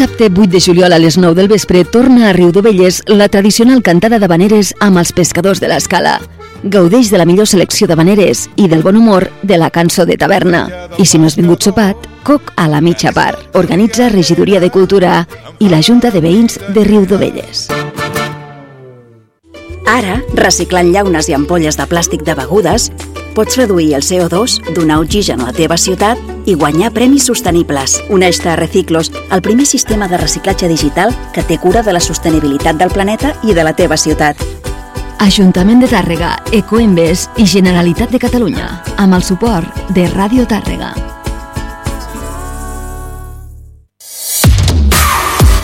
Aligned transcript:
dissabte 0.00 0.30
8 0.30 0.46
de 0.46 0.60
juliol 0.60 0.92
a 0.94 0.98
les 0.98 1.18
9 1.18 1.34
del 1.34 1.48
vespre 1.48 1.84
torna 1.84 2.30
a 2.30 2.32
Riu 2.32 2.52
Dovelles 2.52 3.02
la 3.06 3.28
tradicional 3.28 3.82
cantada 3.82 4.16
d'habaneres 4.16 4.70
amb 4.80 4.96
els 4.96 5.12
pescadors 5.12 5.60
de 5.60 5.68
l'escala. 5.68 6.14
Gaudeix 6.64 7.10
de 7.12 7.20
la 7.20 7.26
millor 7.28 7.44
selecció 7.44 7.84
d'habaneres 7.84 8.46
i 8.56 8.64
del 8.64 8.80
bon 8.80 8.96
humor 8.96 9.28
de 9.42 9.58
la 9.60 9.68
cançó 9.68 10.06
de 10.08 10.16
taverna. 10.16 10.62
I 10.96 11.04
si 11.04 11.20
no 11.20 11.28
has 11.28 11.36
vingut 11.36 11.60
sopat, 11.60 12.08
coc 12.24 12.48
a 12.56 12.64
la 12.72 12.80
mitja 12.80 13.12
part. 13.12 13.44
Organitza 13.52 14.08
Regidoria 14.08 14.56
de 14.58 14.70
Cultura 14.72 15.26
i 15.60 15.68
la 15.68 15.82
Junta 15.84 16.08
de 16.08 16.24
Veïns 16.24 16.56
de 16.72 16.84
Riu 16.88 17.04
Dovelles. 17.04 17.68
Ara, 19.84 20.22
reciclant 20.32 20.94
llaunes 20.94 21.28
i 21.28 21.36
ampolles 21.36 21.76
de 21.76 21.84
plàstic 21.84 22.24
de 22.24 22.40
begudes, 22.40 22.88
pots 23.34 23.56
reduir 23.56 23.94
el 23.94 24.02
CO2, 24.02 24.60
donar 24.74 25.00
oxigen 25.00 25.40
a 25.40 25.50
la 25.50 25.54
teva 25.56 25.78
ciutat 25.78 26.18
i 26.46 26.54
guanyar 26.54 26.92
premis 26.94 27.26
sostenibles. 27.30 27.98
Uneix-te 28.10 28.50
a 28.50 28.56
Reciclos, 28.56 29.12
el 29.30 29.42
primer 29.42 29.66
sistema 29.66 30.08
de 30.08 30.18
reciclatge 30.18 30.68
digital 30.68 31.14
que 31.34 31.42
té 31.42 31.58
cura 31.58 31.82
de 31.82 31.92
la 31.92 32.00
sostenibilitat 32.00 32.76
del 32.76 32.90
planeta 32.90 33.34
i 33.42 33.54
de 33.54 33.64
la 33.64 33.74
teva 33.76 33.96
ciutat. 33.96 34.36
Ajuntament 35.20 35.82
de 35.82 35.88
Tàrrega, 35.90 36.36
Ecoembes 36.56 37.28
i 37.36 37.44
Generalitat 37.46 38.10
de 38.10 38.18
Catalunya, 38.22 38.70
amb 38.96 39.18
el 39.18 39.22
suport 39.22 39.92
de 39.92 40.08
Ràdio 40.08 40.46
Tàrrega. 40.48 40.94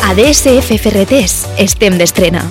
A 0.06 0.12
DSF 0.14 0.76
Ferreters 0.78 1.40
estem 1.58 1.96
d'estrena. 1.98 2.44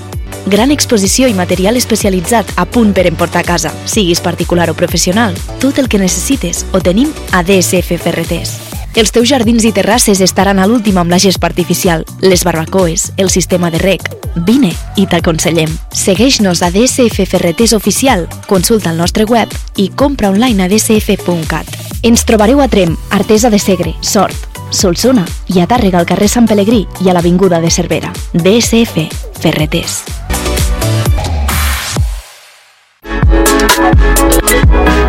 Gran 0.46 0.70
exposició 0.70 1.26
i 1.28 1.34
material 1.34 1.76
especialitzat 1.80 2.52
a 2.62 2.68
punt 2.70 2.94
per 2.94 3.08
emportar 3.10 3.42
a 3.42 3.48
casa, 3.48 3.72
siguis 3.90 4.22
particular 4.22 4.70
o 4.70 4.76
professional. 4.78 5.34
Tot 5.60 5.80
el 5.82 5.90
que 5.90 5.98
necessites 5.98 6.68
ho 6.72 6.82
tenim 6.86 7.10
a 7.34 7.42
DSF 7.42 7.98
Ferreters. 7.98 8.54
Els 8.96 9.12
teus 9.12 9.28
jardins 9.28 9.66
i 9.66 9.74
terrasses 9.76 10.22
estaran 10.24 10.62
a 10.62 10.68
l'últim 10.70 10.96
amb 11.02 11.12
la 11.12 11.20
gespa 11.20 11.50
artificial, 11.50 12.06
les 12.22 12.46
barbacoes, 12.46 13.10
el 13.18 13.32
sistema 13.34 13.72
de 13.74 13.82
rec. 13.82 14.06
Vine 14.48 14.70
i 14.96 15.08
t'aconsellem. 15.10 15.72
Segueix-nos 15.92 16.62
a 16.62 16.70
DSF 16.72 17.26
Ferreters 17.28 17.74
Oficial, 17.74 18.28
consulta 18.48 18.94
el 18.94 19.02
nostre 19.02 19.26
web 19.26 19.52
i 19.76 19.90
compra 19.90 20.30
online 20.30 20.64
a 20.64 20.70
dsf.cat. 20.70 21.74
Ens 22.04 22.24
trobareu 22.24 22.62
a 22.62 22.70
Trem, 22.70 22.94
Artesa 23.10 23.50
de 23.50 23.60
Segre, 23.60 23.96
Sort, 24.02 24.48
Solsona 24.70 25.26
i 25.50 25.60
a 25.60 25.68
Tàrrega 25.68 26.00
al 26.00 26.08
carrer 26.08 26.30
Sant 26.30 26.48
Pelegrí 26.48 26.86
i 27.02 27.10
a 27.10 27.18
l'Avinguda 27.18 27.60
de 27.60 27.74
Cervera. 27.74 28.14
DSF 28.32 29.10
Ferreters. 29.42 30.04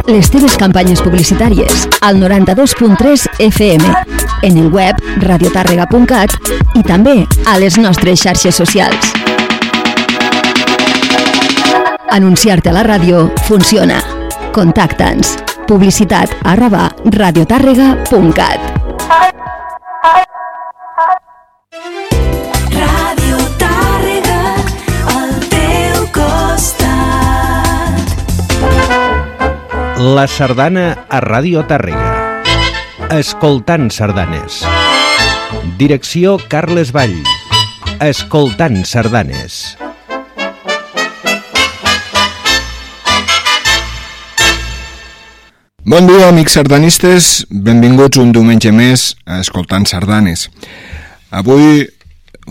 Les 0.07 0.29
teves 0.31 0.55
campanyes 0.59 1.03
publicitàries 1.03 1.87
al 2.07 2.21
92.3 2.23 3.27
FM, 3.47 3.91
en 4.47 4.59
el 4.63 4.69
web 4.75 4.99
radiotàrrega.cat 5.23 6.35
i 6.79 6.83
també 6.87 7.17
a 7.47 7.57
les 7.63 7.79
nostres 7.79 8.23
xarxes 8.23 8.59
socials. 8.59 9.13
Anunciar-te 12.17 12.71
a 12.71 12.77
la 12.79 12.87
ràdio 12.87 13.27
funciona. 13.47 14.01
Contacta'ns. 14.57 15.37
Publicitat 15.67 16.33
arroba 16.47 16.89
radiotàrrega.cat. 17.19 18.61
Ràdio 21.77 22.16
La 29.97 30.27
sardana 30.29 31.07
a 31.09 31.23
Ràdio 31.25 31.63
Tàrrega. 31.65 32.43
Escoltant 33.17 33.87
sardanes. 33.89 34.59
Direcció 35.81 36.35
Carles 36.53 36.91
Vall. 36.93 37.15
Escoltant 38.05 38.83
sardanes. 38.85 39.79
Bon 45.89 46.05
dia, 46.05 46.29
amics 46.29 46.59
sardanistes. 46.61 47.47
Benvinguts 47.49 48.21
un 48.21 48.37
diumenge 48.37 48.75
més 48.77 49.15
a 49.25 49.41
Escoltant 49.41 49.89
Sardanes. 49.89 50.51
Avui 51.33 51.87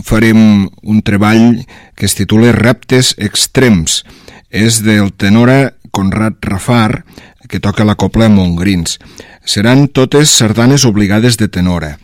farem 0.02 0.66
un 0.82 1.02
treball 1.06 1.62
que 1.94 2.10
es 2.10 2.18
titula 2.18 2.50
Reptes 2.58 3.14
extrems. 3.22 4.02
És 4.50 4.82
del 4.82 5.12
tenora 5.14 5.76
Conrad 5.96 6.34
Rafar, 6.42 7.04
que 7.48 7.60
toca 7.60 7.84
la 7.84 7.94
copla 7.94 8.28
Montgrins. 8.28 8.98
Seran 9.44 9.88
totes 9.88 10.30
sardanes 10.30 10.84
obligades 10.84 11.36
de 11.36 11.48
tenora. 11.48 11.98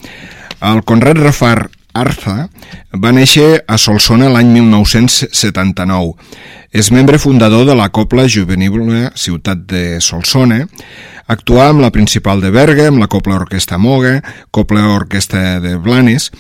El 0.61 0.85
Conrad 0.85 1.19
Rafar 1.19 1.71
Arza 1.93 2.49
va 2.97 3.13
néixer 3.13 3.65
a 3.69 3.77
Solsona 3.77 4.31
l'any 4.33 4.49
1979. 4.55 6.15
És 6.73 6.89
membre 6.95 7.19
fundador 7.21 7.67
de 7.69 7.75
la 7.77 7.91
Copla 7.93 8.25
Juvenil 8.29 9.11
Ciutat 9.15 9.67
de 9.69 10.01
Solsona, 10.01 10.63
actuà 11.29 11.69
amb 11.69 11.83
la 11.85 11.91
Principal 11.93 12.41
de 12.41 12.51
Berga, 12.51 12.89
amb 12.89 12.99
la 12.99 13.09
Copla 13.13 13.37
Orquestra 13.37 13.77
Moga, 13.79 14.23
Copla 14.51 14.89
Orquestra 14.95 15.61
de 15.61 15.77
Blanes. 15.77 16.31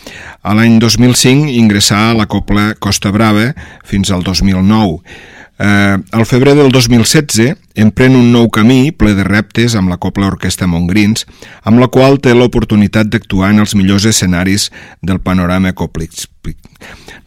A 0.43 0.55
l'any 0.55 0.79
2005 0.81 1.53
ingressà 1.53 2.11
a 2.11 2.15
la 2.17 2.27
Copla 2.27 2.73
Costa 2.79 3.13
Brava 3.13 3.53
fins 3.84 4.11
al 4.11 4.23
2009. 4.23 5.03
Eh, 5.62 5.99
al 6.11 6.27
febrer 6.27 6.56
del 6.59 6.73
2016 6.75 7.53
emprèn 7.78 8.17
un 8.19 8.33
nou 8.34 8.49
camí 8.50 8.91
ple 8.91 9.12
de 9.15 9.23
reptes 9.23 9.77
amb 9.78 9.93
la 9.93 9.99
Copla 10.03 10.27
Orquestra 10.27 10.67
Montgrins, 10.67 11.23
amb 11.62 11.78
la 11.78 11.87
qual 11.87 12.19
té 12.19 12.33
l'oportunitat 12.34 13.12
d'actuar 13.12 13.53
en 13.53 13.62
els 13.62 13.77
millors 13.78 14.09
escenaris 14.11 14.72
del 15.06 15.21
panorama 15.22 15.71
coplístic. 15.71 16.59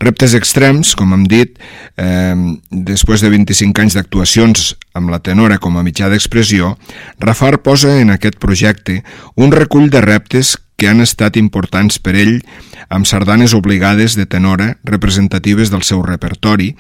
Reptes 0.04 0.36
extrems, 0.36 0.92
com 1.00 1.14
hem 1.16 1.24
dit, 1.32 1.56
eh, 1.96 2.36
després 2.70 3.24
de 3.24 3.32
25 3.32 3.86
anys 3.86 3.96
d'actuacions 3.96 4.76
amb 4.92 5.16
la 5.16 5.22
tenora 5.24 5.58
com 5.58 5.78
a 5.78 5.84
mitjà 5.88 6.12
d'expressió, 6.12 6.76
Rafar 7.20 7.62
posa 7.64 8.02
en 8.02 8.12
aquest 8.12 8.36
projecte 8.36 9.04
un 9.36 9.56
recull 9.56 9.90
de 9.90 10.02
reptes 10.02 10.58
que 10.76 10.90
han 10.90 11.00
estat 11.00 11.38
importants 11.38 12.00
per 12.04 12.18
ell 12.20 12.42
amb 12.90 13.08
sardanes 13.08 13.54
obligades 13.54 14.20
de 14.20 14.26
tenora 14.26 14.76
representatives 14.84 15.72
del 15.72 15.84
seu 15.84 16.04
repertori, 16.04 16.76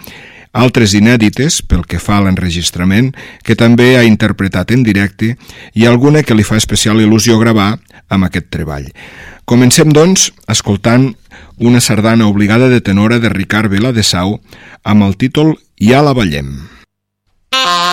altres 0.56 0.96
inèdites 0.96 1.60
pel 1.68 1.84
que 1.84 2.00
fa 2.00 2.20
a 2.20 2.26
l'enregistrament, 2.26 3.12
que 3.44 3.58
també 3.60 3.96
ha 4.00 4.06
interpretat 4.08 4.72
en 4.72 4.86
directe, 4.88 5.36
i 5.76 5.86
alguna 5.86 6.24
que 6.24 6.38
li 6.38 6.48
fa 6.48 6.58
especial 6.62 7.04
il·lusió 7.04 7.38
gravar 7.42 7.76
amb 8.10 8.28
aquest 8.28 8.48
treball. 8.54 8.88
Comencem, 9.46 9.92
doncs, 9.94 10.32
escoltant 10.50 11.12
una 11.60 11.82
sardana 11.82 12.28
obligada 12.32 12.70
de 12.72 12.82
tenora 12.82 13.20
de 13.20 13.30
Ricard 13.30 13.70
Vila 13.72 13.92
de 13.94 14.04
Sau 14.04 14.40
amb 14.84 15.06
el 15.06 15.20
títol 15.22 15.58
Ja 15.78 16.02
la 16.02 16.16
ballem. 16.18 16.56
L'any 17.54 17.85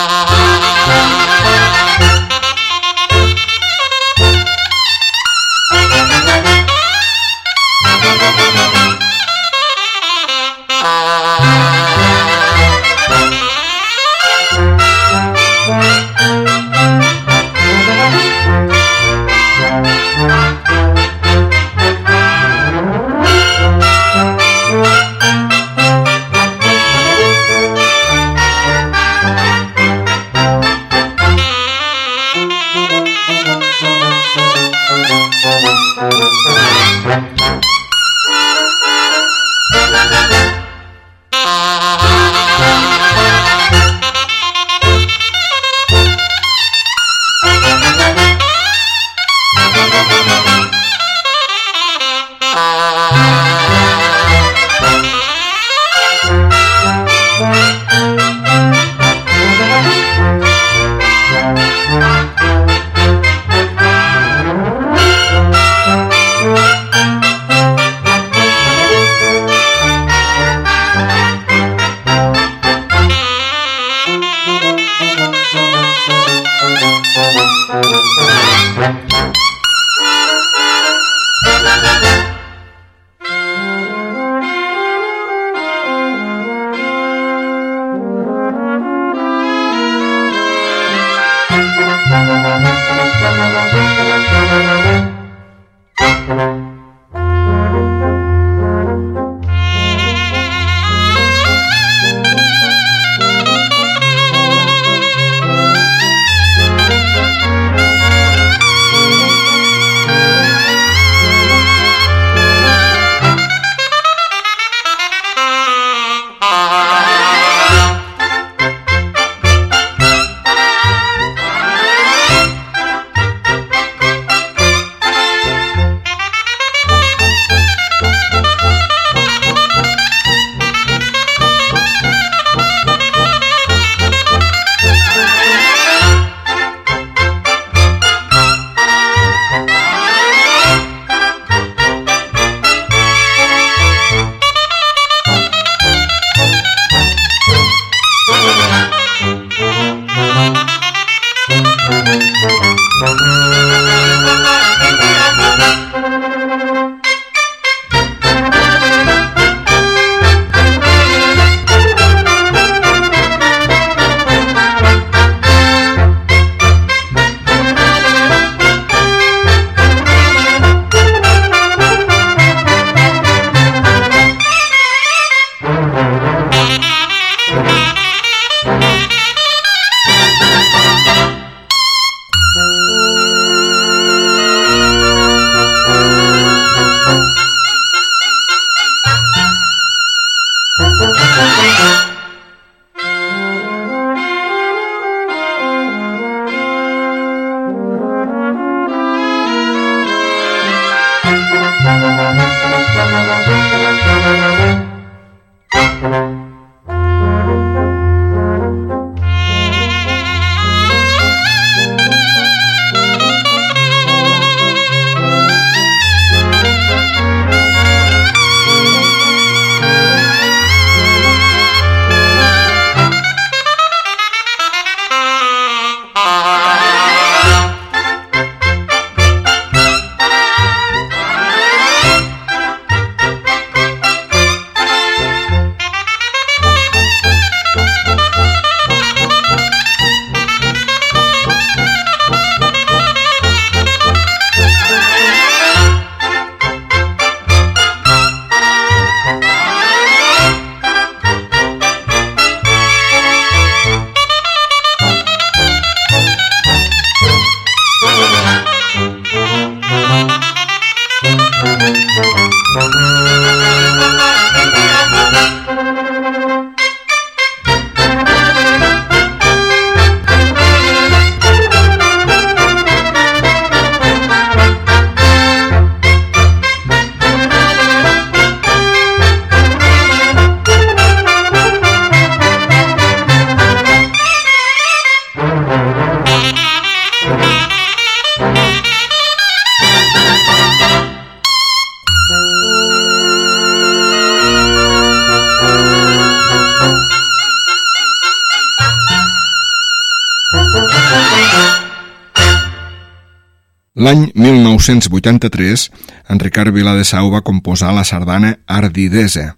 1983, 305.23 305.89
en 306.29 306.39
Ricard 306.43 306.75
Viladesau 306.75 307.31
va 307.31 307.41
composar 307.41 307.93
la 307.95 308.03
sardana 308.03 308.57
Ardidesa. 308.67 309.53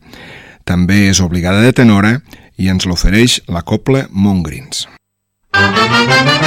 També 0.65 1.07
és 1.09 1.21
obligada 1.21 1.65
de 1.65 1.73
tenora 1.73 2.19
i 2.57 2.69
ens 2.69 2.85
l'ofereix 2.85 3.41
la 3.49 3.65
copla 3.65 4.05
Montgrins. 4.11 4.87
Música 5.55 6.44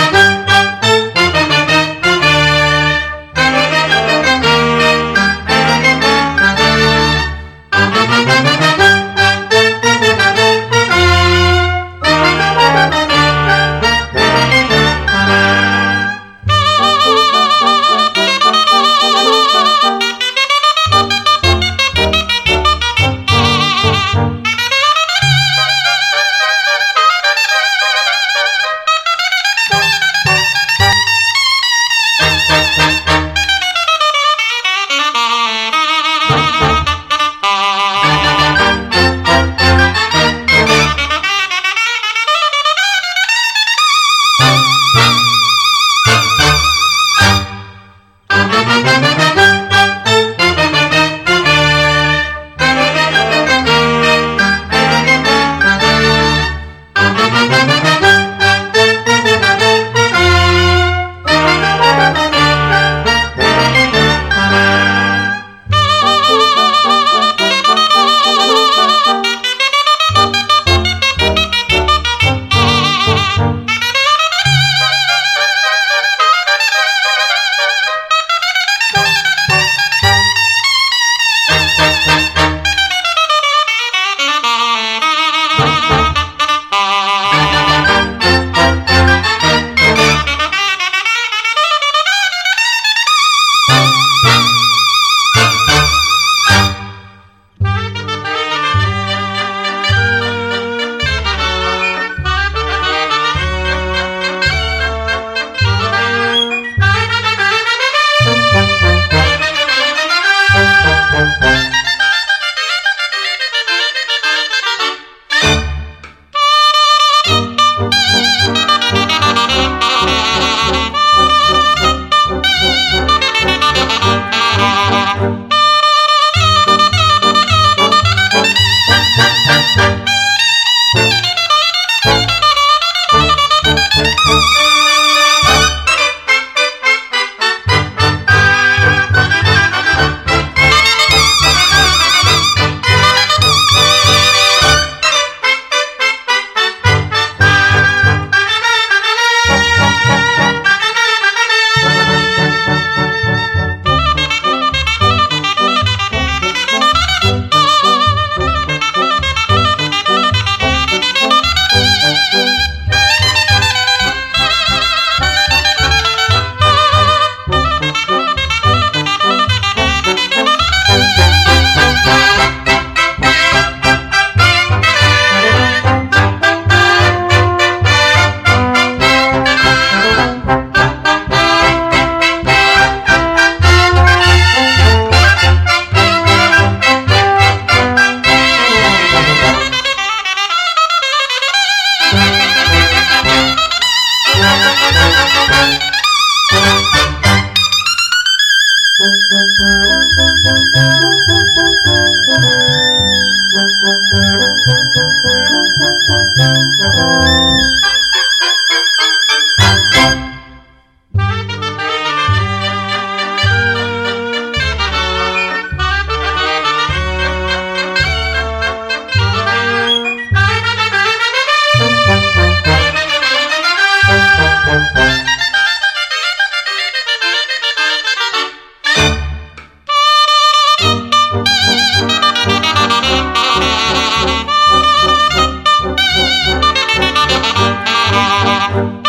A 238.10 239.07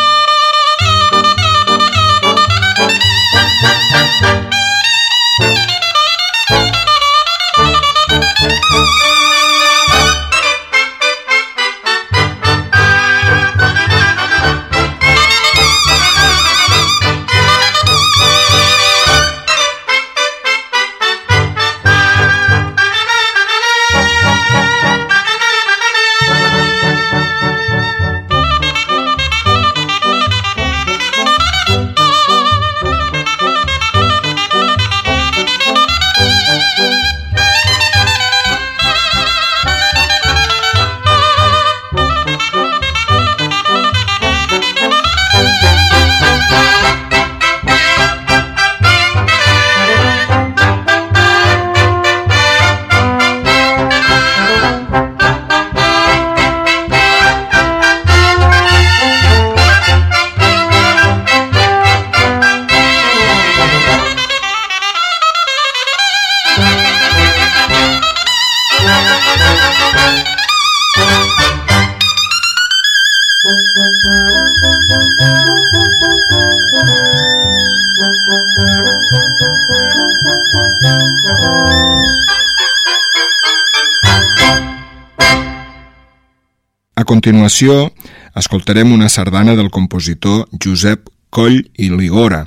continuació 87.50 87.90
escoltarem 88.38 88.92
una 88.94 89.10
sardana 89.10 89.56
del 89.56 89.72
compositor 89.72 90.48
Josep 90.64 91.10
Coll 91.34 91.66
i 91.78 91.90
Ligora. 91.90 92.46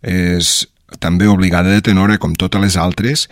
És 0.00 0.66
també 1.00 1.28
obligada 1.28 1.68
de 1.68 1.82
tenora 1.84 2.16
eh, 2.16 2.18
com 2.18 2.32
totes 2.34 2.60
les 2.62 2.76
altres 2.80 3.28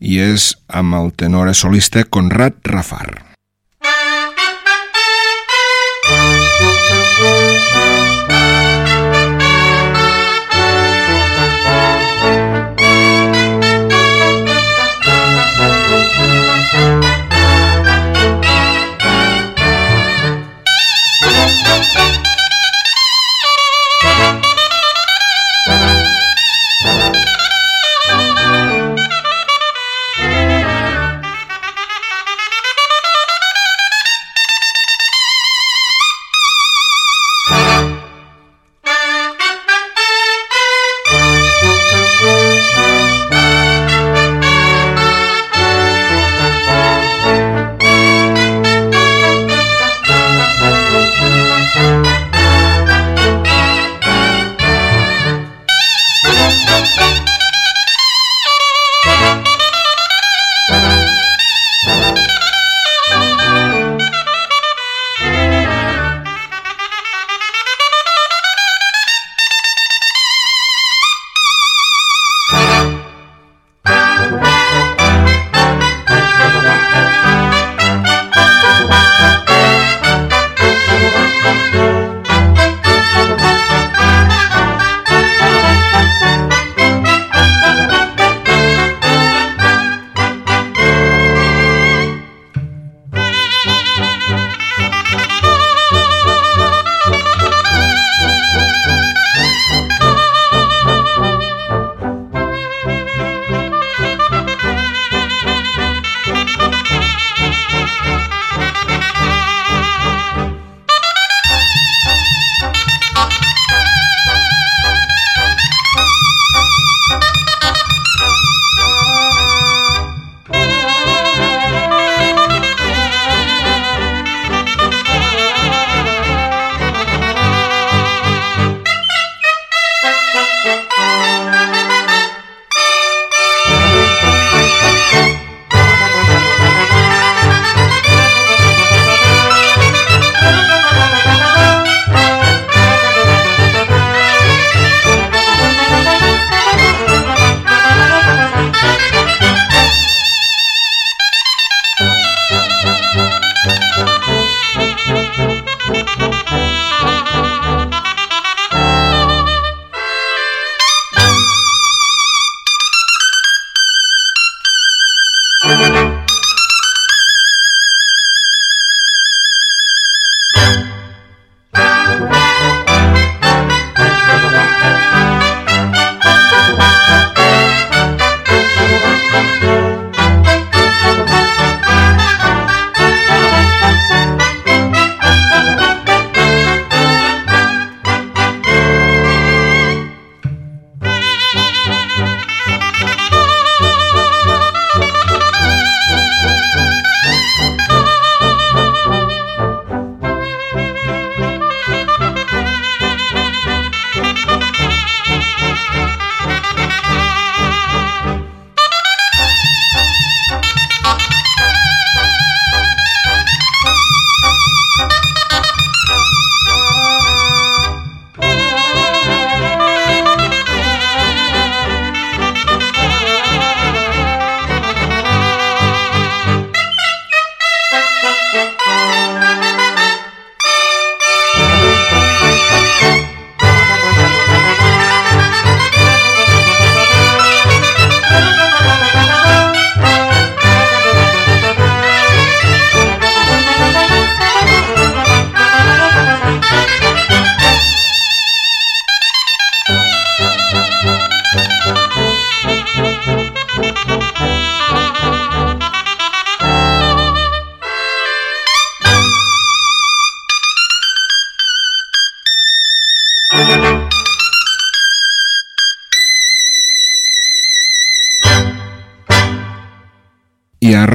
i 0.00 0.18
és 0.24 0.54
amb 0.68 0.94
el 0.96 1.12
tenora 1.12 1.52
solista 1.52 2.04
Conrad 2.04 2.54
Rafar. 2.64 3.24
Thank 7.20 8.22
you. 8.22 8.27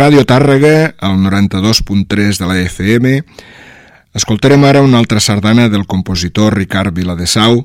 Ràdio 0.03 0.25
Tàrrega, 0.27 0.97
al 0.99 1.13
92.3 1.23 2.35
de 2.41 2.47
la 2.49 2.57
FM, 2.59 3.11
escoltarem 4.19 4.65
ara 4.67 4.81
una 4.83 4.99
altra 4.99 5.21
sardana 5.23 5.69
del 5.71 5.85
compositor 5.87 6.57
Ricard 6.59 6.91
Viladesau. 6.91 7.61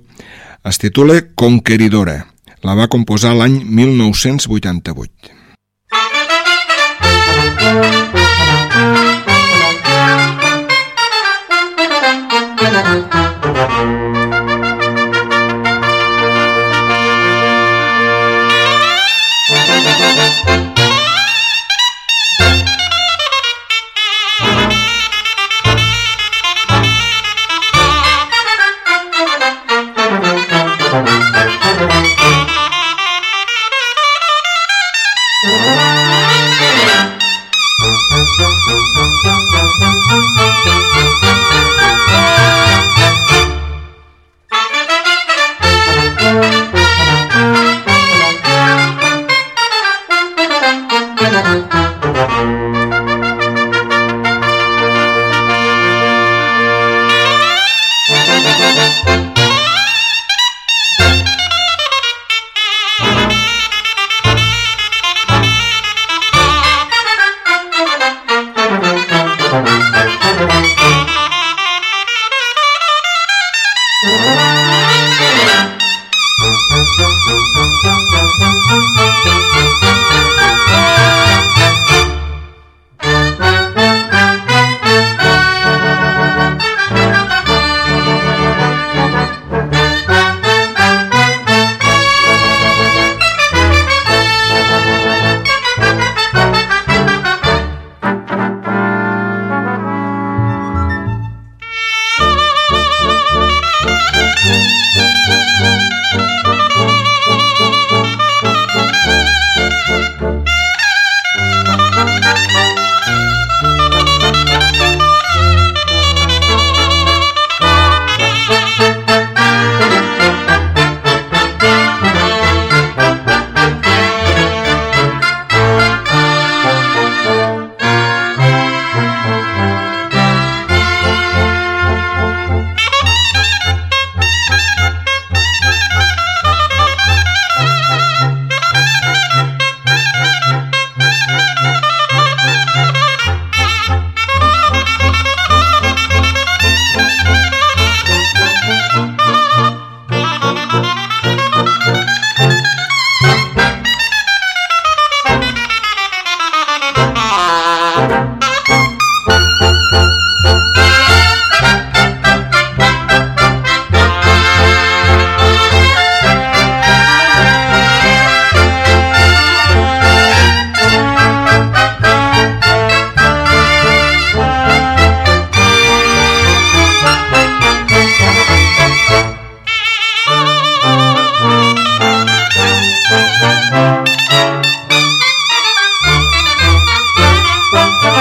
Es 0.62 0.78
titula 0.78 1.18
Conqueridora. 1.34 2.28
La 2.62 2.78
va 2.78 2.86
composar 2.86 3.34
l'any 3.34 3.58
1988. 3.66 5.34
Thank 13.58 13.92
you. 13.92 13.97
Thank 74.80 75.18
you. 81.82 81.87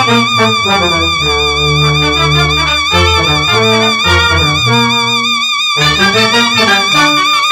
Thank 0.07 0.29
you. 7.41 7.46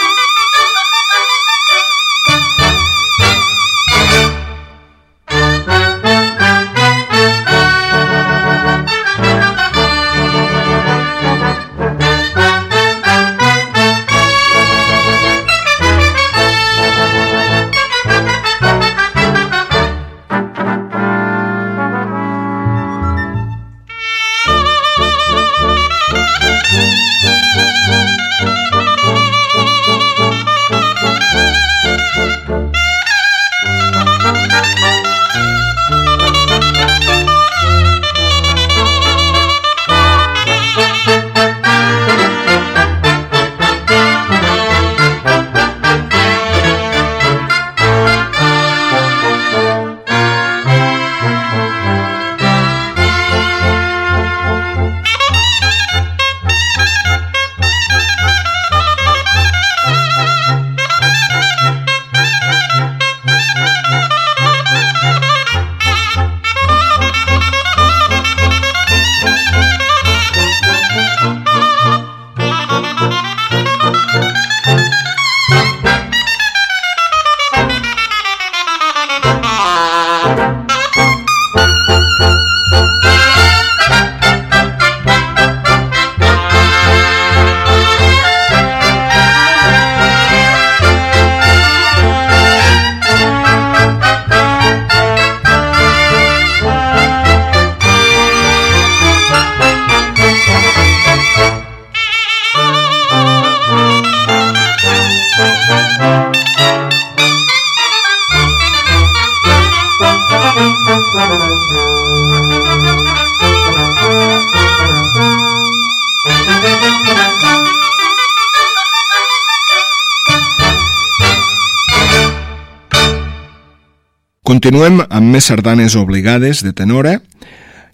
Continuem 124.45 124.99
amb 125.07 125.31
més 125.31 125.47
sardanes 125.47 125.95
obligades 125.95 126.61
de 126.65 126.73
tenora 126.75 127.15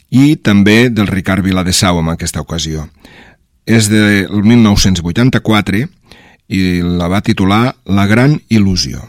i 0.09 0.35
també 0.41 0.89
del 0.89 1.07
Ricard 1.07 1.45
Viladesau 1.45 2.01
en 2.01 2.09
aquesta 2.09 2.41
ocasió. 2.41 2.87
És 3.69 3.87
del 3.91 4.33
1984 4.33 5.85
i 6.51 6.61
la 6.81 7.07
va 7.07 7.21
titular 7.21 7.63
La 7.85 8.09
gran 8.09 8.39
il·lusió. 8.49 9.05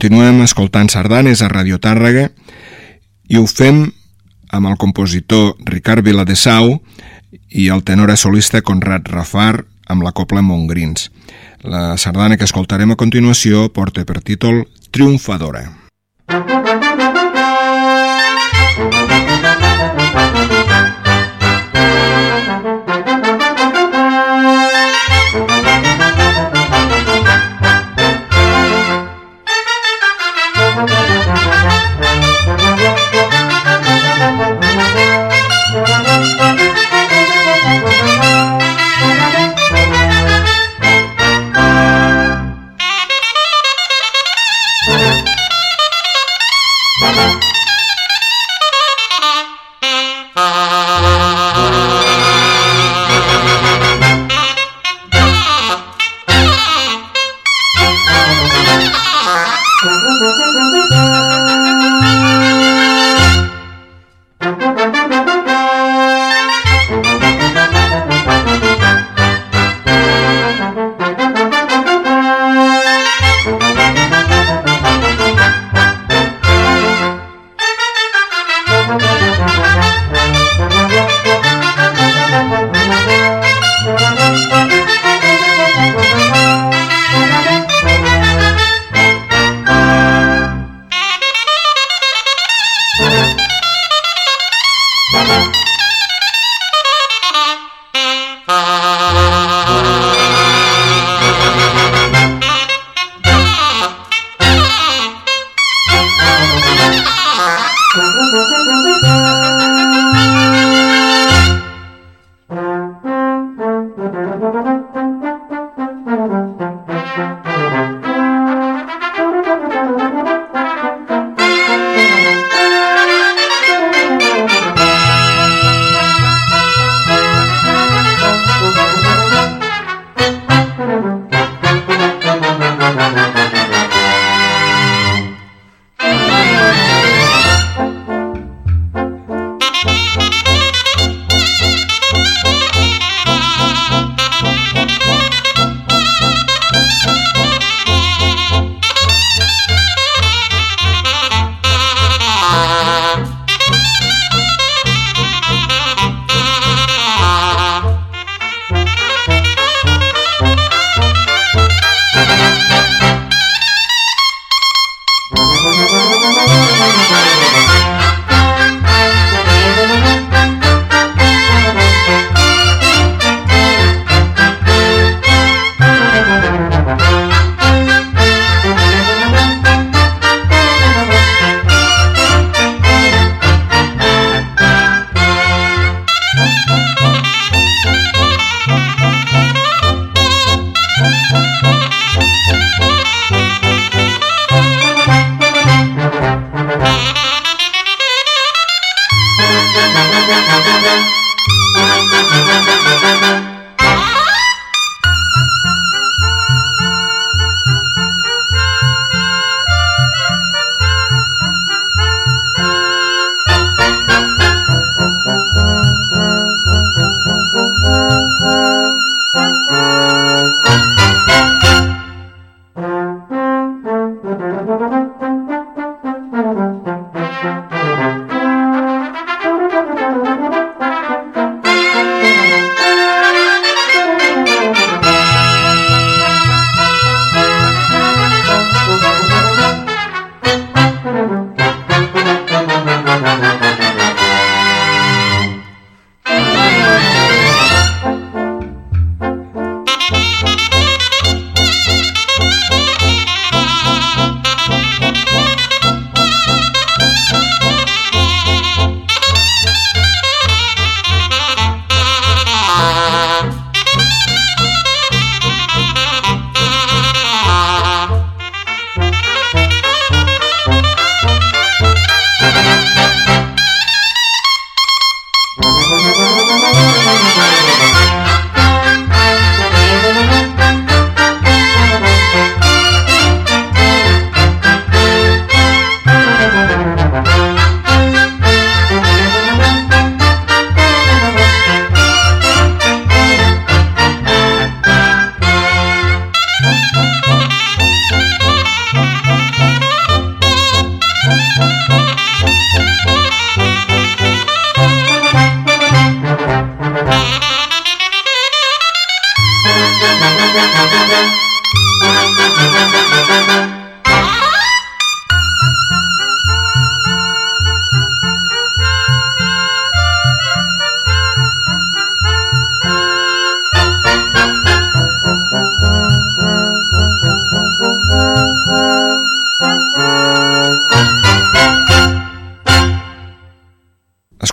Continuem 0.00 0.38
escoltant 0.40 0.88
sardanes 0.88 1.42
a 1.44 1.48
Radio 1.52 1.76
Tàrrega 1.76 2.22
i 3.28 3.36
ho 3.36 3.42
fem 3.44 3.82
amb 4.48 4.70
el 4.70 4.78
compositor 4.80 5.58
Ricard 5.68 6.00
Viladesau 6.06 6.70
i 7.52 7.66
el 7.68 7.84
tenor 7.84 8.14
solista 8.16 8.62
Conrad 8.64 9.12
Rafar 9.12 9.60
amb 9.92 10.00
la 10.00 10.14
copla 10.16 10.40
Montgrins. 10.40 11.10
La 11.60 11.98
sardana 12.00 12.40
que 12.40 12.48
escoltarem 12.48 12.96
a 12.96 12.96
continuació 12.96 13.68
porta 13.76 14.06
per 14.08 14.22
títol 14.24 14.64
Triomfadora. 14.88 15.66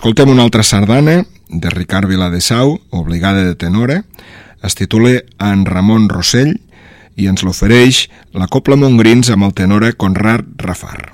Escoltem 0.08 0.30
una 0.30 0.42
altra 0.42 0.62
sardana 0.62 1.26
de 1.50 1.68
Ricard 1.68 2.08
Viladesau, 2.08 2.80
obligada 2.88 3.44
de 3.44 3.54
tenora, 3.54 4.04
es 4.64 4.74
titula 4.74 5.10
En 5.38 5.66
Ramon 5.68 6.08
Rossell 6.08 6.54
i 7.20 7.28
ens 7.28 7.44
l'ofereix 7.44 8.06
la 8.32 8.48
Copla 8.48 8.80
Montgrins 8.80 9.28
amb 9.28 9.44
el 9.44 9.52
tenora 9.52 9.92
Conrad 9.92 10.48
Rafar. 10.64 11.12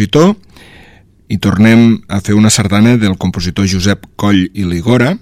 Compositor 0.00 0.34
i 1.28 1.36
tornem 1.38 2.00
a 2.08 2.20
fer 2.20 2.34
una 2.34 2.50
sardana 2.50 2.96
del 2.96 3.18
compositor 3.18 3.66
Josep 3.68 4.06
Coll 4.16 4.48
i 4.54 4.64
Ligora. 4.64 5.16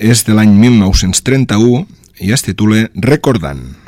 És 0.00 0.24
de 0.24 0.32
l'any 0.34 0.50
1931 0.56 1.84
i 2.24 2.32
es 2.32 2.42
titula 2.42 2.88
Recordant. 2.94 3.79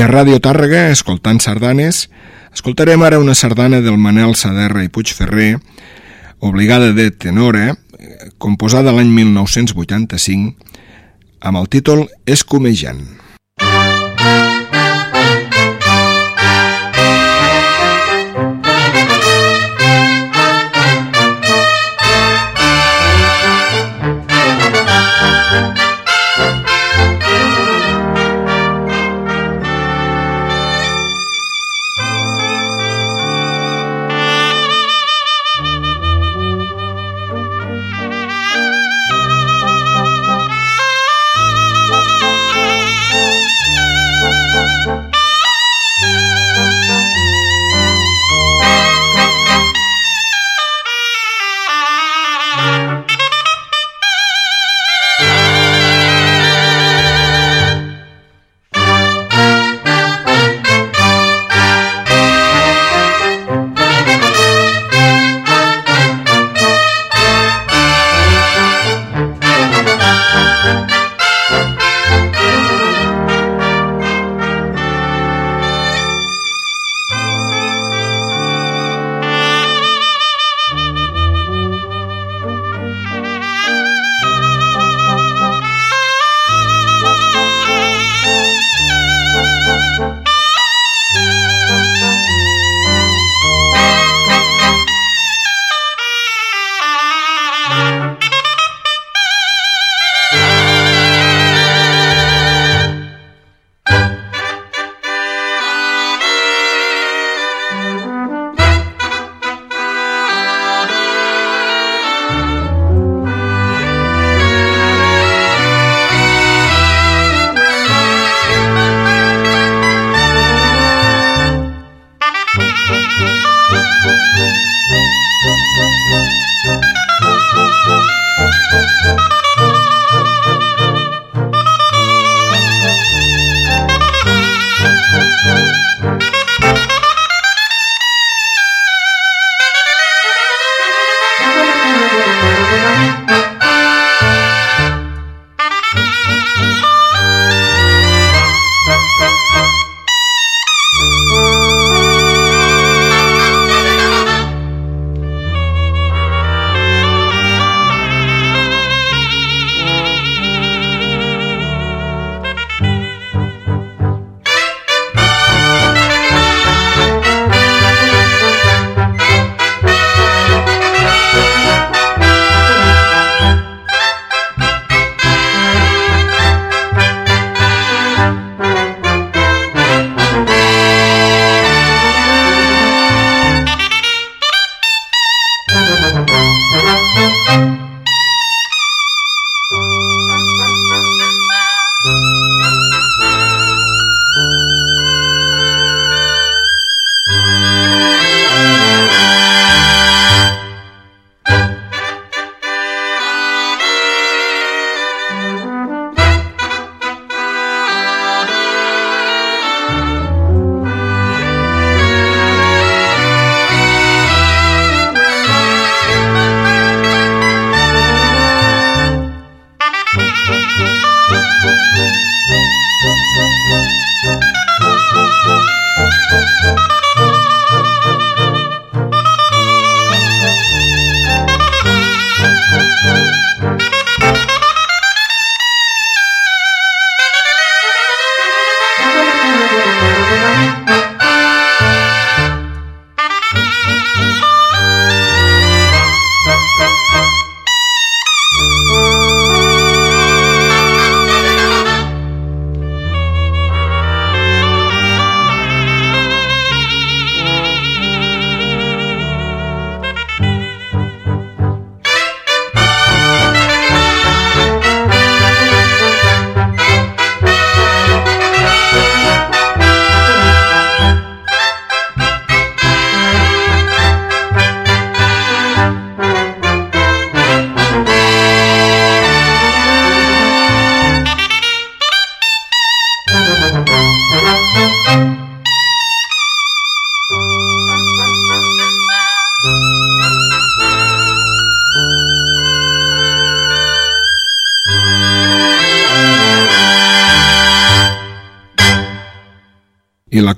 A 0.00 0.08
Ràdio 0.08 0.38
Tàrrega, 0.40 0.88
escoltant 0.94 1.40
sardanes, 1.44 2.06
escoltarem 2.54 3.02
ara 3.04 3.18
una 3.20 3.34
sardana 3.34 3.82
del 3.84 3.98
Manel 4.00 4.32
Saderra 4.38 4.84
i 4.84 4.88
Puigferrer, 4.88 5.58
obligada 6.40 6.92
de 6.96 7.10
tenora, 7.10 7.74
composada 8.38 8.94
l'any 8.96 9.10
1985, 9.12 10.54
amb 11.40 11.60
el 11.60 11.68
títol 11.68 12.06
Escumejant. 12.24 13.04
I 13.60 14.09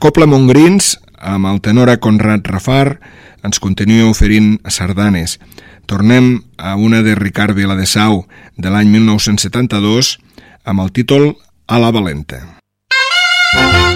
Copla 0.03 0.26
Montgrins, 0.26 0.96
amb 1.22 1.46
el 1.46 1.61
tenora 1.62 2.00
Conrad 2.03 2.48
Rafar, 2.50 2.96
ens 3.46 3.62
continua 3.62 4.09
oferint 4.11 4.57
sardanes. 4.66 5.36
Tornem 5.86 6.40
a 6.59 6.74
una 6.74 7.05
de 7.07 7.14
Ricard 7.14 7.55
Viladesau, 7.55 8.24
de 8.59 8.72
l'any 8.74 8.90
1972, 8.90 10.16
amb 10.66 10.82
el 10.82 10.90
títol 10.90 11.36
A 11.70 11.78
la 11.78 11.94
valenta. 11.94 12.42
Música 13.55 13.92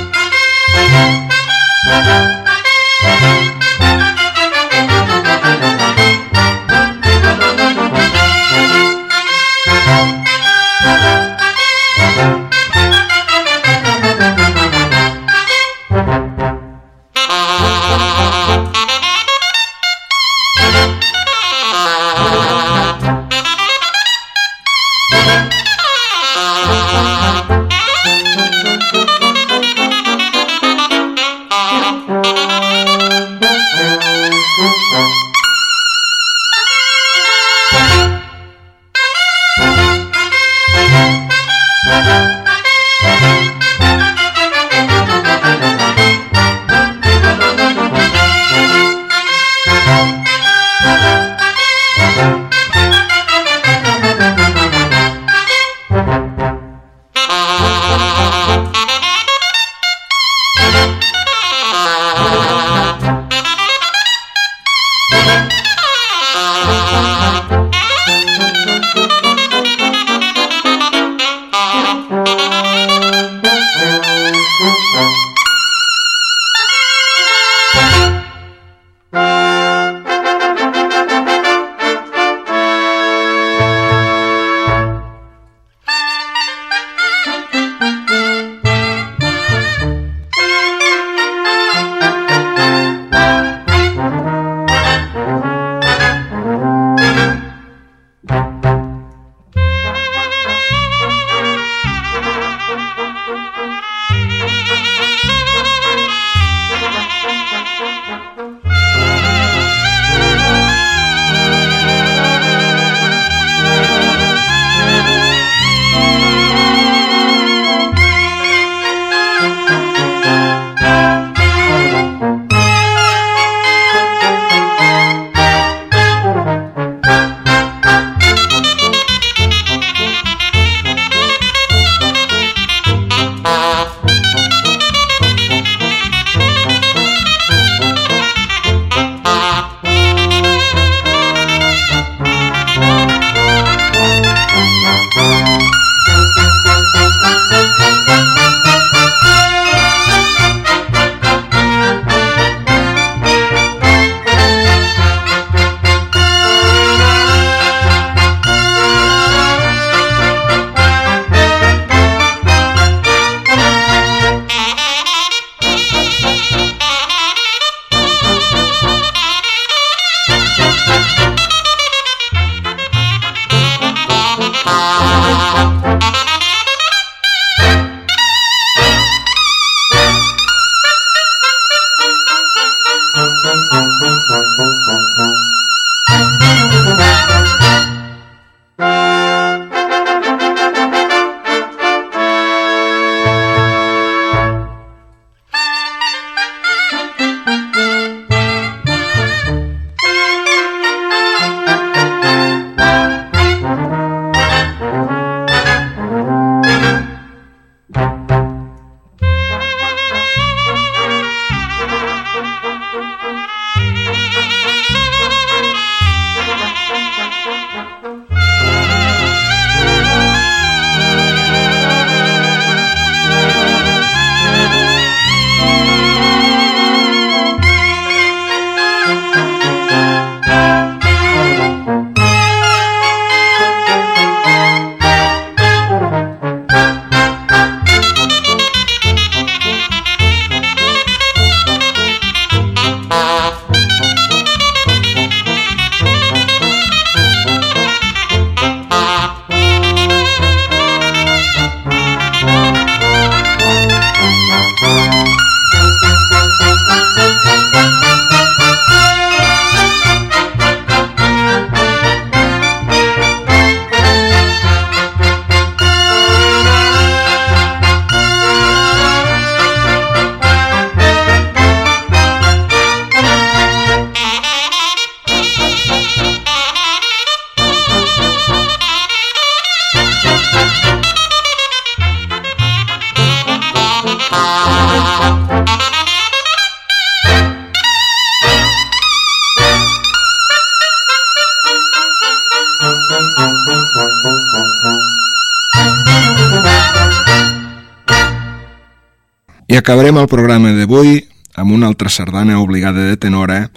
acabarem 299.86 300.16
el 300.18 300.26
programa 300.26 300.72
d'avui 300.74 301.20
amb 301.54 301.70
una 301.70 301.86
altra 301.86 302.10
sardana 302.10 302.56
obligada 302.58 303.04
de 303.06 303.14
tenora, 303.22 303.68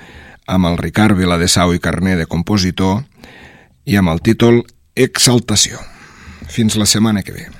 amb 0.49 0.65
el 0.65 0.79
Ricard 0.81 1.13
Viladesau 1.13 1.75
i 1.77 1.83
Carné 1.83 2.15
de 2.17 2.25
compositor, 2.25 3.03
i 3.85 3.93
amb 4.01 4.09
el 4.09 4.25
títol 4.25 4.63
Exaltació. 4.97 5.77
Fins 6.49 6.81
la 6.81 6.89
setmana 6.89 7.21
que 7.21 7.37
ve. 7.37 7.58